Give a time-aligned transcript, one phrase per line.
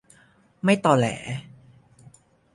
[0.63, 1.07] ไม่ตอแหล